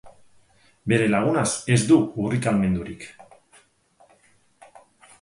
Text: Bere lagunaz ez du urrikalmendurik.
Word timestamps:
Bere 0.93 1.09
lagunaz 1.15 1.51
ez 1.77 1.79
du 1.93 1.99
urrikalmendurik. 2.25 3.09